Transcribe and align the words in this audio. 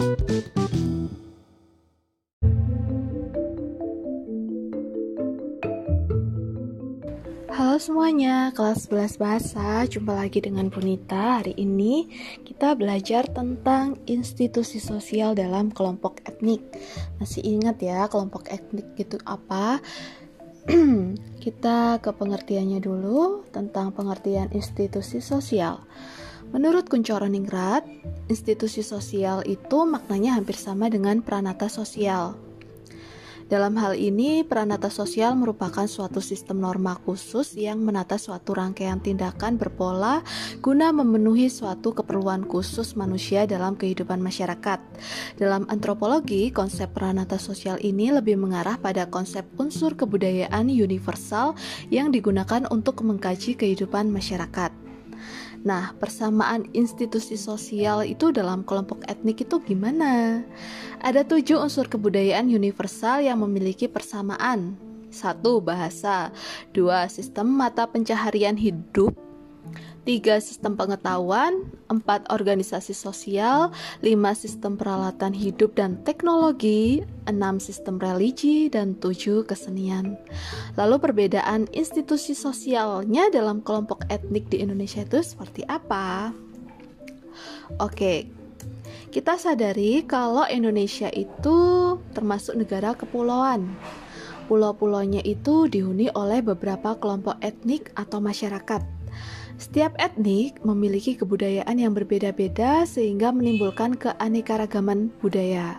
Halo 0.00 0.16
semuanya, 7.76 8.48
kelas 8.56 8.88
11 8.88 9.20
bahasa, 9.20 9.84
jumpa 9.84 10.16
lagi 10.16 10.40
dengan 10.40 10.72
Punita. 10.72 11.44
Hari 11.44 11.52
ini 11.52 12.08
kita 12.48 12.80
belajar 12.80 13.28
tentang 13.28 14.00
institusi 14.08 14.80
sosial 14.80 15.36
dalam 15.36 15.68
kelompok 15.68 16.24
etnik. 16.24 16.64
Masih 17.20 17.44
ingat 17.44 17.84
ya 17.84 18.08
kelompok 18.08 18.48
etnik 18.48 18.96
itu 18.96 19.20
apa? 19.28 19.84
kita 21.44 22.00
ke 22.00 22.08
pengertiannya 22.08 22.80
dulu 22.80 23.44
tentang 23.52 23.92
pengertian 23.92 24.48
institusi 24.56 25.20
sosial. 25.20 25.84
Menurut 26.50 26.90
Kuncoroningrat, 26.90 27.86
institusi 28.26 28.82
sosial 28.82 29.46
itu 29.46 29.86
maknanya 29.86 30.34
hampir 30.34 30.58
sama 30.58 30.90
dengan 30.90 31.22
pranata 31.22 31.70
sosial. 31.70 32.34
Dalam 33.50 33.74
hal 33.82 33.98
ini, 33.98 34.46
peranata 34.46 34.90
sosial 34.90 35.34
merupakan 35.34 35.82
suatu 35.86 36.22
sistem 36.22 36.62
norma 36.62 36.94
khusus 37.02 37.58
yang 37.58 37.82
menata 37.82 38.14
suatu 38.14 38.54
rangkaian 38.54 39.02
tindakan 39.02 39.58
berpola 39.58 40.22
guna 40.62 40.94
memenuhi 40.94 41.50
suatu 41.50 41.90
keperluan 41.90 42.46
khusus 42.46 42.94
manusia 42.94 43.50
dalam 43.50 43.74
kehidupan 43.74 44.22
masyarakat. 44.22 44.78
Dalam 45.38 45.66
antropologi, 45.66 46.54
konsep 46.54 46.94
peranata 46.94 47.42
sosial 47.42 47.78
ini 47.82 48.14
lebih 48.14 48.38
mengarah 48.38 48.78
pada 48.78 49.10
konsep 49.10 49.42
unsur 49.58 49.98
kebudayaan 49.98 50.70
universal 50.70 51.58
yang 51.90 52.14
digunakan 52.14 52.70
untuk 52.70 53.02
mengkaji 53.02 53.58
kehidupan 53.58 54.14
masyarakat. 54.14 54.89
Nah, 55.60 55.92
persamaan 56.00 56.64
institusi 56.72 57.36
sosial 57.36 58.08
itu 58.08 58.32
dalam 58.32 58.64
kelompok 58.64 59.04
etnik 59.04 59.44
itu 59.44 59.60
gimana? 59.60 60.40
Ada 61.04 61.20
tujuh 61.28 61.60
unsur 61.60 61.84
kebudayaan 61.84 62.48
universal 62.48 63.20
yang 63.20 63.44
memiliki 63.44 63.84
persamaan. 63.84 64.80
Satu, 65.12 65.60
bahasa. 65.60 66.32
Dua, 66.72 67.10
sistem 67.12 67.52
mata 67.52 67.84
pencaharian 67.84 68.56
hidup 68.56 69.12
3 70.08 70.40
sistem 70.40 70.80
pengetahuan, 70.80 71.68
4 71.92 72.32
organisasi 72.32 72.96
sosial, 72.96 73.68
5 74.00 74.10
sistem 74.32 74.80
peralatan 74.80 75.36
hidup 75.36 75.76
dan 75.76 76.00
teknologi, 76.08 77.04
6 77.28 77.60
sistem 77.60 78.00
religi, 78.00 78.72
dan 78.72 78.96
7 78.96 79.44
kesenian. 79.44 80.16
Lalu 80.80 80.96
perbedaan 80.98 81.68
institusi 81.76 82.32
sosialnya 82.32 83.28
dalam 83.28 83.60
kelompok 83.60 84.08
etnik 84.08 84.48
di 84.48 84.64
Indonesia 84.64 85.04
itu 85.04 85.20
seperti 85.20 85.68
apa? 85.68 86.32
Oke, 87.78 88.26
kita 89.10 89.36
sadari 89.36 90.06
kalau 90.06 90.46
Indonesia 90.48 91.10
itu 91.12 91.58
termasuk 92.16 92.56
negara 92.56 92.96
kepulauan. 92.96 93.74
Pulau-pulaunya 94.50 95.22
itu 95.22 95.70
dihuni 95.70 96.10
oleh 96.10 96.42
beberapa 96.42 96.98
kelompok 96.98 97.38
etnik 97.38 97.94
atau 97.94 98.18
masyarakat. 98.18 98.99
Setiap 99.60 99.92
etnik 100.00 100.56
memiliki 100.64 101.20
kebudayaan 101.20 101.76
yang 101.76 101.92
berbeda-beda 101.92 102.88
sehingga 102.88 103.28
menimbulkan 103.28 103.92
keanekaragaman 103.92 105.12
budaya. 105.20 105.76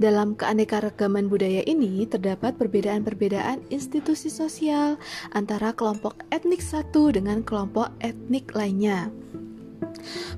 Dalam 0.00 0.32
keanekaragaman 0.32 1.28
budaya 1.28 1.60
ini 1.68 2.08
terdapat 2.08 2.56
perbedaan-perbedaan 2.56 3.60
institusi 3.68 4.32
sosial 4.32 4.96
antara 5.36 5.76
kelompok 5.76 6.16
etnik 6.32 6.64
satu 6.64 7.12
dengan 7.12 7.44
kelompok 7.44 7.92
etnik 8.00 8.56
lainnya. 8.56 9.12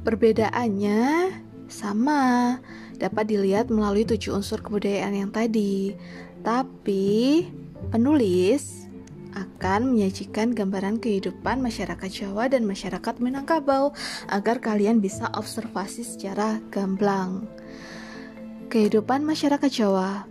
Perbedaannya 0.02 1.30
sama, 1.70 2.56
dapat 2.98 3.30
dilihat 3.30 3.70
melalui 3.70 4.02
tujuh 4.02 4.34
unsur 4.34 4.58
kebudayaan 4.58 5.14
yang 5.14 5.30
tadi. 5.30 5.94
Tapi 6.42 7.46
penulis 7.94 8.79
akan 9.60 9.92
menyajikan 9.92 10.56
gambaran 10.56 11.04
kehidupan 11.04 11.60
masyarakat 11.60 12.08
Jawa 12.08 12.48
dan 12.48 12.64
masyarakat 12.64 13.20
Minangkabau 13.20 13.92
agar 14.32 14.56
kalian 14.56 15.04
bisa 15.04 15.28
observasi 15.36 16.00
secara 16.00 16.64
gamblang. 16.72 17.44
Kehidupan 18.72 19.20
masyarakat 19.20 19.68
Jawa 19.68 20.24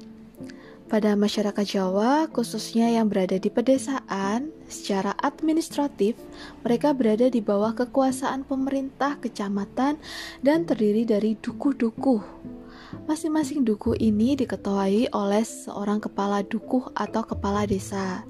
pada 0.90 1.14
masyarakat 1.14 1.62
Jawa, 1.62 2.26
khususnya 2.34 2.90
yang 2.90 3.06
berada 3.06 3.38
di 3.38 3.54
pedesaan, 3.54 4.50
secara 4.66 5.14
administratif, 5.22 6.18
mereka 6.66 6.98
berada 6.98 7.30
di 7.30 7.38
bawah 7.38 7.78
kekuasaan 7.78 8.50
pemerintah 8.50 9.22
kecamatan 9.22 10.02
dan 10.42 10.66
terdiri 10.66 11.06
dari 11.06 11.38
dukuh-dukuh 11.38 12.58
Masing-masing 12.90 13.62
dukuh 13.62 13.94
ini 14.02 14.34
diketuai 14.34 15.14
oleh 15.14 15.46
seorang 15.46 16.02
kepala 16.02 16.42
dukuh 16.42 16.90
atau 16.98 17.22
kepala 17.22 17.70
desa. 17.70 18.26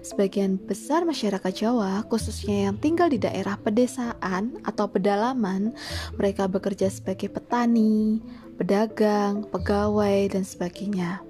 Sebagian 0.00 0.56
besar 0.56 1.04
masyarakat 1.04 1.52
Jawa, 1.52 2.00
khususnya 2.08 2.72
yang 2.72 2.76
tinggal 2.80 3.12
di 3.12 3.20
daerah 3.20 3.60
pedesaan 3.60 4.64
atau 4.64 4.88
pedalaman, 4.88 5.76
mereka 6.16 6.48
bekerja 6.48 6.88
sebagai 6.88 7.28
petani, 7.28 8.24
pedagang, 8.56 9.44
pegawai, 9.52 10.32
dan 10.32 10.44
sebagainya. 10.46 11.20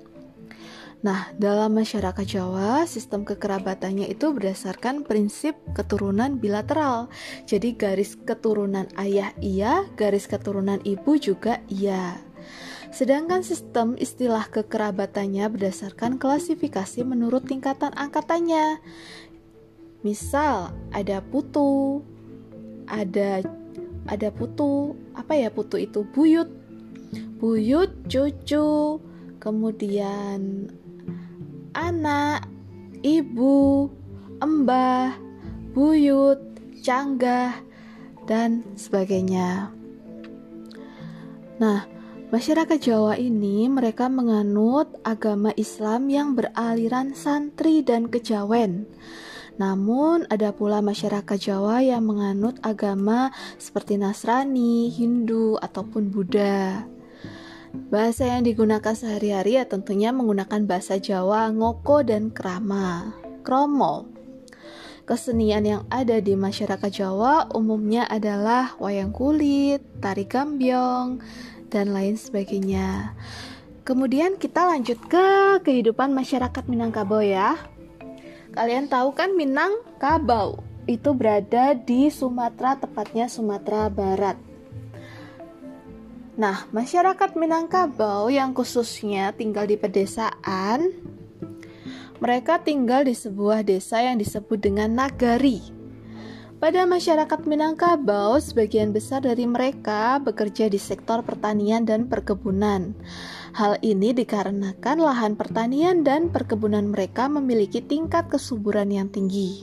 Nah, 0.98 1.30
dalam 1.38 1.78
masyarakat 1.78 2.26
Jawa, 2.26 2.82
sistem 2.82 3.22
kekerabatannya 3.22 4.10
itu 4.10 4.34
berdasarkan 4.34 5.06
prinsip 5.06 5.54
keturunan 5.70 6.42
bilateral. 6.42 7.06
Jadi 7.46 7.78
garis 7.78 8.18
keturunan 8.18 8.90
ayah 8.98 9.30
iya, 9.38 9.86
garis 9.94 10.26
keturunan 10.26 10.82
ibu 10.82 11.14
juga 11.14 11.62
iya. 11.70 12.18
Sedangkan 12.88 13.44
sistem 13.44 13.94
istilah 14.00 14.48
kekerabatannya 14.48 15.44
berdasarkan 15.52 16.16
klasifikasi 16.16 17.04
menurut 17.04 17.44
tingkatan 17.44 17.92
angkatannya. 17.92 18.80
Misal, 20.00 20.72
ada 20.94 21.20
putu, 21.20 22.00
ada 22.88 23.44
ada 24.08 24.28
putu, 24.32 24.96
apa 25.12 25.36
ya 25.36 25.52
putu 25.52 25.76
itu? 25.76 26.06
Buyut. 26.16 26.48
Buyut, 27.38 27.92
cucu, 28.08 28.98
kemudian 29.38 30.66
anak, 31.76 32.48
ibu, 33.06 33.86
embah, 34.42 35.14
buyut, 35.70 36.42
canggah, 36.82 37.54
dan 38.26 38.66
sebagainya. 38.74 39.70
Nah, 41.62 41.86
Masyarakat 42.28 42.76
Jawa 42.76 43.16
ini 43.16 43.72
mereka 43.72 44.12
menganut 44.12 45.00
agama 45.00 45.48
Islam 45.56 46.12
yang 46.12 46.36
beraliran 46.36 47.16
santri 47.16 47.80
dan 47.80 48.12
kejawen. 48.12 48.84
Namun 49.56 50.28
ada 50.28 50.52
pula 50.52 50.84
masyarakat 50.84 51.40
Jawa 51.40 51.80
yang 51.80 52.04
menganut 52.04 52.60
agama 52.60 53.32
seperti 53.56 53.96
Nasrani, 53.96 54.92
Hindu, 54.92 55.56
ataupun 55.56 56.12
Buddha. 56.12 56.84
Bahasa 57.88 58.28
yang 58.28 58.44
digunakan 58.44 58.92
sehari-hari 58.92 59.56
ya 59.56 59.64
tentunya 59.64 60.12
menggunakan 60.12 60.68
bahasa 60.68 61.00
Jawa, 61.00 61.48
ngoko 61.48 62.04
dan 62.04 62.28
krama, 62.28 63.16
kromo. 63.40 64.04
Kesenian 65.08 65.64
yang 65.64 65.82
ada 65.88 66.20
di 66.20 66.36
masyarakat 66.36 66.92
Jawa 66.92 67.48
umumnya 67.56 68.04
adalah 68.04 68.76
wayang 68.76 69.16
kulit, 69.16 69.80
tari 70.04 70.28
gambyong, 70.28 71.24
dan 71.68 71.92
lain 71.92 72.16
sebagainya. 72.16 73.12
Kemudian 73.84 74.36
kita 74.36 74.68
lanjut 74.68 75.00
ke 75.08 75.60
kehidupan 75.64 76.12
masyarakat 76.12 76.64
Minangkabau 76.68 77.24
ya. 77.24 77.56
Kalian 78.52 78.88
tahu 78.88 79.16
kan 79.16 79.32
Minangkabau 79.32 80.60
itu 80.88 81.12
berada 81.12 81.76
di 81.76 82.08
Sumatera, 82.12 82.76
tepatnya 82.80 83.28
Sumatera 83.28 83.88
Barat. 83.92 84.36
Nah, 86.36 86.68
masyarakat 86.72 87.36
Minangkabau 87.36 88.28
yang 88.28 88.52
khususnya 88.52 89.32
tinggal 89.36 89.68
di 89.68 89.80
pedesaan, 89.80 90.92
mereka 92.18 92.58
tinggal 92.58 93.06
di 93.06 93.14
sebuah 93.14 93.62
desa 93.62 94.02
yang 94.02 94.18
disebut 94.18 94.58
dengan 94.58 94.90
nagari. 94.90 95.77
Pada 96.58 96.90
masyarakat 96.90 97.46
Minangkabau, 97.46 98.34
sebagian 98.42 98.90
besar 98.90 99.22
dari 99.22 99.46
mereka 99.46 100.18
bekerja 100.18 100.66
di 100.66 100.74
sektor 100.74 101.22
pertanian 101.22 101.86
dan 101.86 102.10
perkebunan. 102.10 102.98
Hal 103.54 103.78
ini 103.78 104.10
dikarenakan 104.10 104.98
lahan 104.98 105.38
pertanian 105.38 106.02
dan 106.02 106.34
perkebunan 106.34 106.90
mereka 106.90 107.30
memiliki 107.30 107.78
tingkat 107.78 108.26
kesuburan 108.26 108.90
yang 108.90 109.06
tinggi. 109.06 109.62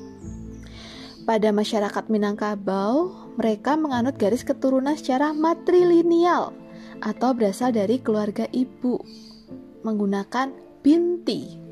Pada 1.28 1.52
masyarakat 1.52 2.08
Minangkabau, 2.08 3.12
mereka 3.36 3.76
menganut 3.76 4.16
garis 4.16 4.48
keturunan 4.48 4.96
secara 4.96 5.36
matrilineal 5.36 6.56
atau 7.04 7.36
berasal 7.36 7.76
dari 7.76 8.00
keluarga 8.00 8.48
ibu 8.56 9.04
menggunakan 9.84 10.56
binti. 10.80 11.65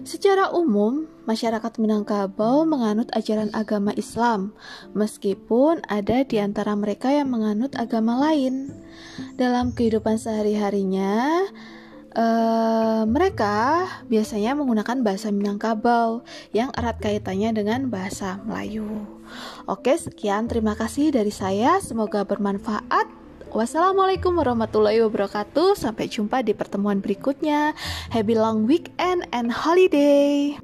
Secara 0.00 0.48
umum, 0.56 1.04
masyarakat 1.28 1.76
Minangkabau 1.76 2.64
menganut 2.64 3.12
ajaran 3.12 3.52
agama 3.52 3.92
Islam, 3.94 4.56
meskipun 4.96 5.84
ada 5.86 6.24
di 6.24 6.40
antara 6.40 6.72
mereka 6.72 7.12
yang 7.12 7.28
menganut 7.28 7.76
agama 7.76 8.16
lain. 8.16 8.72
Dalam 9.36 9.76
kehidupan 9.76 10.16
sehari-harinya, 10.16 11.44
Uh, 12.10 13.06
mereka 13.06 13.86
biasanya 14.10 14.58
menggunakan 14.58 14.98
bahasa 15.06 15.30
Minangkabau 15.30 16.26
yang 16.50 16.74
erat 16.74 16.98
kaitannya 16.98 17.54
dengan 17.54 17.86
bahasa 17.86 18.42
Melayu. 18.42 19.06
Oke, 19.70 19.94
sekian 19.94 20.50
terima 20.50 20.74
kasih 20.74 21.14
dari 21.14 21.30
saya. 21.30 21.78
Semoga 21.78 22.26
bermanfaat. 22.26 23.19
Wassalamualaikum 23.50 24.38
warahmatullahi 24.38 25.02
wabarakatuh. 25.02 25.74
Sampai 25.74 26.06
jumpa 26.06 26.38
di 26.46 26.54
pertemuan 26.54 27.02
berikutnya. 27.02 27.74
Happy 28.14 28.38
long 28.38 28.62
weekend 28.62 29.26
and 29.34 29.50
holiday. 29.50 30.54